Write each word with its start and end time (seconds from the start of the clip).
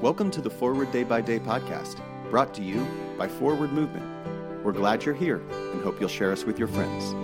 Welcome 0.00 0.30
to 0.32 0.40
the 0.40 0.50
Forward 0.50 0.92
Day 0.92 1.02
by 1.02 1.20
Day 1.20 1.38
podcast, 1.38 2.00
brought 2.30 2.52
to 2.54 2.62
you 2.62 2.86
by 3.16 3.26
Forward 3.26 3.72
Movement. 3.72 4.04
We're 4.64 4.72
glad 4.72 5.04
you're 5.04 5.14
here 5.14 5.42
and 5.50 5.82
hope 5.82 5.98
you'll 6.00 6.08
share 6.08 6.32
us 6.32 6.44
with 6.44 6.58
your 6.58 6.68
friends. 6.68 7.14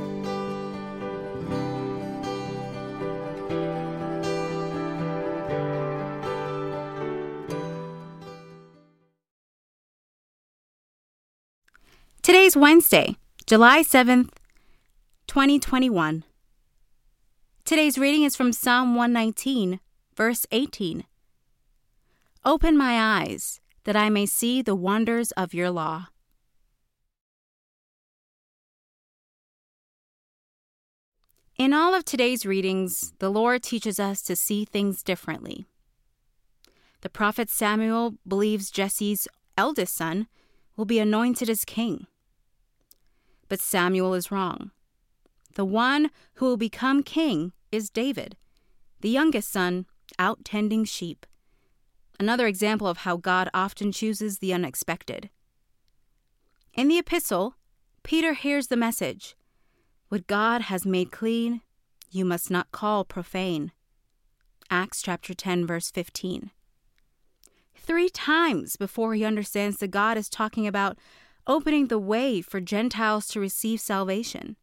Today's 12.23 12.57
Wednesday, 12.57 13.17
July 13.47 13.83
7th, 13.83 14.31
2021. 15.27 16.25
Today's 17.65 17.99
reading 17.99 18.25
is 18.25 18.37
from 18.37 18.53
Psalm 18.53 18.95
119, 18.95 19.81
verse 20.17 20.47
18. 20.51 21.05
Open 22.43 22.75
my 22.75 23.21
eyes, 23.21 23.61
that 23.85 23.97
I 23.97 24.09
may 24.09 24.25
see 24.25 24.63
the 24.63 24.75
wonders 24.75 25.31
of 25.33 25.53
your 25.53 25.71
law. 25.71 26.07
In 31.59 31.75
all 31.75 31.93
of 31.93 32.07
today's 32.07 32.47
readings, 32.47 33.13
the 33.19 33.29
Lord 33.29 33.63
teaches 33.63 34.01
us 34.01 34.23
to 34.23 34.35
see 34.35 34.65
things 34.65 35.03
differently. 35.03 35.67
The 37.03 37.11
prophet 37.11 37.51
Samuel 37.51 38.15
believes 38.27 38.71
Jesse's 38.71 39.29
eldest 39.59 39.95
son 39.95 40.27
will 40.77 40.87
be 40.87 40.99
anointed 40.99 41.51
as 41.51 41.67
king. 41.67 42.07
But 43.51 43.61
Samuel 43.61 44.15
is 44.15 44.31
wrong. 44.31 44.71
The 45.57 45.67
one 45.67 46.11
who 46.37 46.47
will 46.47 46.57
become 46.57 47.03
king 47.03 47.53
is 47.71 47.91
David, 47.91 48.39
the 49.03 49.11
youngest 49.11 49.51
son, 49.51 49.85
out 50.19 50.43
tending 50.43 50.87
sheep. 50.87 51.27
Another 52.21 52.47
example 52.47 52.87
of 52.87 52.99
how 52.99 53.17
God 53.17 53.49
often 53.55 53.93
chooses 53.93 54.39
the 54.39 54.53
unexpected. 54.53 55.31
In 56.75 56.87
the 56.89 56.99
epistle, 56.99 57.55
Peter 58.03 58.35
hears 58.35 58.67
the 58.67 58.77
message 58.77 59.35
What 60.11 60.27
God 60.27 60.61
has 60.61 60.85
made 60.85 61.11
clean, 61.11 61.63
you 62.11 62.27
must 62.27 62.51
not 62.51 62.73
call 62.73 63.07
profane. 63.07 63.73
Acts 64.71 65.01
chapter 65.01 65.33
10, 65.33 65.67
verse 65.67 65.91
15. 65.91 66.51
Three 67.75 68.11
times 68.11 68.77
before 68.77 69.15
he 69.15 69.25
understands 69.25 69.79
that 69.79 69.91
God 69.91 70.19
is 70.19 70.29
talking 70.29 70.67
about 70.67 70.99
opening 71.47 71.87
the 71.87 71.99
way 71.99 72.43
for 72.43 72.61
Gentiles 72.61 73.29
to 73.29 73.41
receive 73.41 73.81
salvation. 73.81 74.57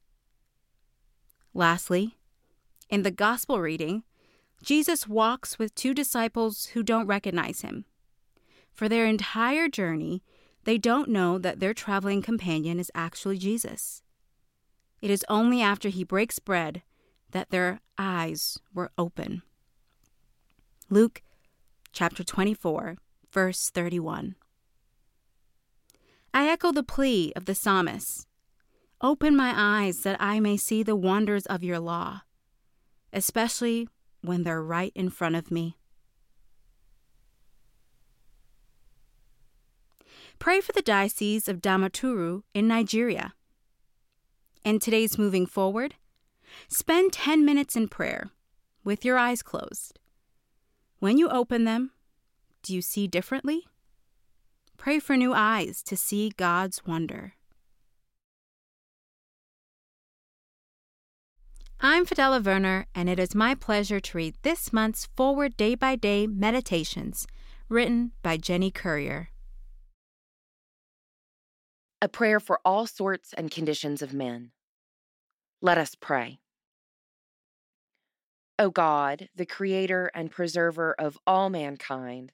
Lastly, 1.55 2.17
in 2.87 3.01
the 3.01 3.09
Gospel 3.09 3.59
reading, 3.59 4.03
Jesus 4.63 5.07
walks 5.07 5.59
with 5.59 5.75
two 5.75 5.93
disciples 5.93 6.67
who 6.67 6.83
don't 6.83 7.07
recognize 7.07 7.61
him. 7.61 7.85
For 8.71 8.89
their 8.89 9.05
entire 9.05 9.67
journey, 9.67 10.23
they 10.65 10.77
don't 10.77 11.09
know 11.09 11.37
that 11.37 11.59
their 11.59 11.73
traveling 11.73 12.21
companion 12.21 12.79
is 12.79 12.91
actually 12.93 13.37
Jesus. 13.37 14.01
It 15.01 15.09
is 15.09 15.25
only 15.29 15.61
after 15.61 15.89
he 15.89 16.03
breaks 16.03 16.39
bread 16.39 16.81
that 17.31 17.49
their 17.49 17.79
eyes 17.97 18.59
were 18.73 18.91
open. 18.97 19.43
Luke 20.89 21.21
chapter 21.91 22.23
24, 22.23 22.97
verse 23.31 23.69
31. 23.69 24.35
I 26.33 26.47
echo 26.49 26.71
the 26.71 26.83
plea 26.83 27.33
of 27.35 27.45
the 27.45 27.55
psalmist 27.55 28.27
Open 28.99 29.35
my 29.35 29.53
eyes 29.55 29.99
that 29.99 30.17
I 30.19 30.39
may 30.39 30.57
see 30.57 30.81
the 30.81 30.95
wonders 30.95 31.45
of 31.45 31.63
your 31.63 31.79
law, 31.79 32.21
especially 33.13 33.87
when 34.27 34.43
they're 34.43 34.61
right 34.61 34.91
in 34.95 35.09
front 35.09 35.35
of 35.35 35.49
me. 35.49 35.77
Pray 40.39 40.61
for 40.61 40.71
the 40.71 40.81
Diocese 40.81 41.47
of 41.47 41.61
Damaturu 41.61 42.43
in 42.53 42.67
Nigeria. 42.67 43.33
And 44.63 44.81
today's 44.81 45.17
moving 45.17 45.45
forward, 45.47 45.95
spend 46.67 47.13
10 47.13 47.43
minutes 47.43 47.75
in 47.75 47.87
prayer 47.87 48.29
with 48.83 49.03
your 49.03 49.17
eyes 49.17 49.41
closed. 49.41 49.99
When 50.99 51.17
you 51.17 51.29
open 51.29 51.63
them, 51.63 51.91
do 52.61 52.75
you 52.75 52.81
see 52.81 53.07
differently? 53.07 53.65
Pray 54.77 54.99
for 54.99 55.17
new 55.17 55.33
eyes 55.33 55.81
to 55.83 55.97
see 55.97 56.31
God's 56.37 56.85
wonder. 56.85 57.33
I'm 61.79 62.07
Fidela 62.07 62.43
Werner, 62.43 62.87
and 62.95 63.07
it 63.07 63.19
is 63.19 63.35
my 63.35 63.53
pleasure 63.53 63.99
to 63.99 64.17
read 64.17 64.33
this 64.41 64.73
month's 64.73 65.09
Forward 65.15 65.55
Day 65.55 65.75
by 65.75 65.95
Day 65.95 66.25
Meditations, 66.25 67.27
written 67.69 68.13
by 68.23 68.37
Jenny 68.37 68.71
Currier. 68.71 69.29
A 72.01 72.09
prayer 72.09 72.39
for 72.39 72.59
all 72.65 72.87
sorts 72.87 73.31
and 73.35 73.51
conditions 73.51 74.01
of 74.01 74.11
men. 74.11 74.49
Let 75.61 75.77
us 75.77 75.93
pray. 75.93 76.39
O 78.57 78.71
God, 78.71 79.29
the 79.35 79.45
creator 79.45 80.09
and 80.15 80.31
preserver 80.31 80.95
of 80.97 81.19
all 81.27 81.51
mankind, 81.51 82.31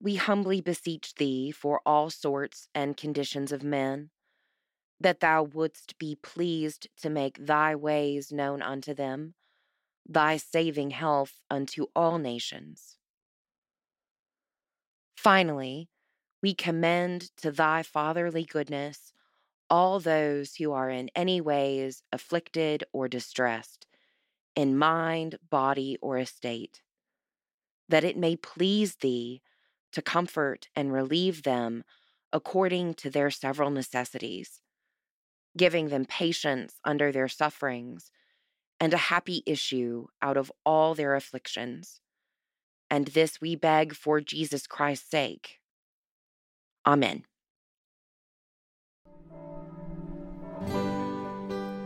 we 0.00 0.16
humbly 0.16 0.62
beseech 0.62 1.14
thee 1.16 1.50
for 1.50 1.82
all 1.84 2.08
sorts 2.08 2.68
and 2.74 2.96
conditions 2.96 3.52
of 3.52 3.62
men, 3.62 4.08
that 5.02 5.20
thou 5.20 5.42
wouldst 5.42 5.98
be 5.98 6.16
pleased 6.22 6.88
to 7.02 7.10
make 7.10 7.44
thy 7.46 7.74
ways 7.74 8.32
known 8.32 8.62
unto 8.62 8.94
them, 8.94 9.34
thy 10.08 10.36
saving 10.36 10.90
health 10.90 11.40
unto 11.50 11.86
all 11.94 12.18
nations. 12.18 12.96
Finally, 15.16 15.88
we 16.42 16.54
commend 16.54 17.30
to 17.36 17.52
thy 17.52 17.82
fatherly 17.82 18.44
goodness 18.44 19.12
all 19.70 20.00
those 20.00 20.56
who 20.56 20.72
are 20.72 20.90
in 20.90 21.10
any 21.14 21.40
ways 21.40 22.02
afflicted 22.12 22.84
or 22.92 23.08
distressed, 23.08 23.86
in 24.54 24.76
mind, 24.76 25.38
body, 25.48 25.96
or 26.02 26.18
estate, 26.18 26.82
that 27.88 28.04
it 28.04 28.16
may 28.16 28.36
please 28.36 28.96
thee 28.96 29.40
to 29.92 30.02
comfort 30.02 30.68
and 30.74 30.92
relieve 30.92 31.42
them 31.42 31.84
according 32.32 32.94
to 32.94 33.10
their 33.10 33.30
several 33.30 33.70
necessities, 33.70 34.61
giving 35.56 35.88
them 35.88 36.04
patience 36.04 36.78
under 36.84 37.12
their 37.12 37.28
sufferings 37.28 38.10
and 38.80 38.92
a 38.92 38.98
happy 38.98 39.42
issue 39.46 40.06
out 40.20 40.36
of 40.36 40.50
all 40.64 40.94
their 40.94 41.14
afflictions. 41.14 42.00
And 42.90 43.06
this 43.08 43.40
we 43.40 43.56
beg 43.56 43.94
for 43.94 44.20
Jesus 44.20 44.66
Christ's 44.66 45.10
sake. 45.10 45.60
Amen. 46.86 47.24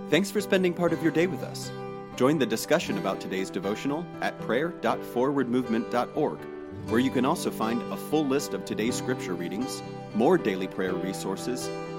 Thanks 0.09 0.31
for 0.31 0.41
spending 0.41 0.73
part 0.73 0.93
of 0.93 1.03
your 1.03 1.13
day 1.13 1.27
with 1.27 1.43
us. 1.43 1.71
Join 2.17 2.39
the 2.39 2.47
discussion 2.47 2.97
about 2.97 3.21
today's 3.21 3.51
devotional 3.51 4.07
at 4.23 4.41
prayer.forwardmovement.org 4.41 6.39
where 6.89 7.01
you 7.01 7.11
can 7.11 7.25
also 7.25 7.51
find 7.51 7.83
a 7.93 7.97
full 7.97 8.25
list 8.25 8.55
of 8.55 8.65
today's 8.65 8.95
scripture 8.95 9.35
readings, 9.35 9.83
more 10.15 10.39
daily 10.39 10.69
prayer 10.69 10.95
resources, 10.95 11.69